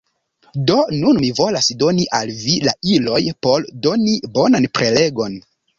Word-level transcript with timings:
Do 0.69 0.77
nun 1.03 1.19
mi 1.25 1.29
volas 1.41 1.69
doni 1.83 2.09
al 2.21 2.33
vi 2.41 2.57
la 2.67 2.75
iloj 2.97 3.23
por 3.49 3.71
doni 3.87 4.21
bonan 4.39 4.71
prelegon. 4.81 5.43